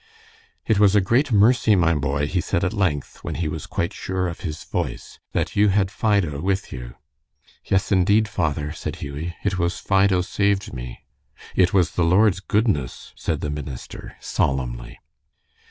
"It 0.65 0.79
was 0.79 0.95
a 0.95 0.99
great 0.99 1.31
mercy, 1.31 1.75
my 1.75 1.93
boy," 1.93 2.25
he 2.25 2.41
said 2.41 2.63
at 2.63 2.73
length, 2.73 3.17
when 3.23 3.35
he 3.35 3.47
was 3.47 3.67
quite 3.67 3.93
sure 3.93 4.27
of 4.27 4.39
his 4.39 4.63
voice, 4.63 5.19
"that 5.33 5.55
you 5.55 5.67
had 5.67 5.91
Fido 5.91 6.41
with 6.41 6.73
you." 6.73 6.95
"Yes, 7.65 7.91
indeed, 7.91 8.27
father," 8.27 8.71
said 8.71 8.95
Hughie. 8.95 9.35
"It 9.43 9.59
was 9.59 9.77
Fido 9.77 10.21
saved 10.21 10.73
me." 10.73 11.05
"It 11.55 11.71
was 11.71 11.91
the 11.91 12.03
Lord's 12.03 12.39
goodness," 12.39 13.13
said 13.15 13.41
the 13.41 13.51
minister, 13.51 14.17
solemnly. 14.19 14.97